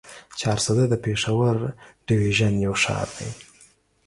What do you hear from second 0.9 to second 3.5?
پېښور ډويژن يو ښار دی.